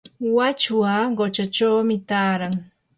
wachwa 0.35 0.93
quchachawmi 1.15 1.95
taaran. 2.09 2.53